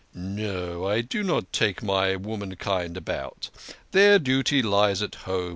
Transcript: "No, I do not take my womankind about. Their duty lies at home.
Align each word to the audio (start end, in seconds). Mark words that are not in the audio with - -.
"No, 0.15 0.87
I 0.87 1.01
do 1.01 1.21
not 1.21 1.53
take 1.53 1.83
my 1.83 2.15
womankind 2.15 2.97
about. 2.97 3.51
Their 3.91 4.17
duty 4.17 4.63
lies 4.63 5.03
at 5.03 5.13
home. 5.29 5.49